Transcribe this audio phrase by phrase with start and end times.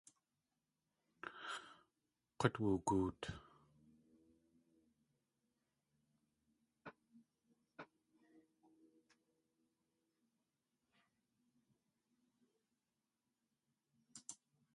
[2.39, 3.21] K̲ut woogoot.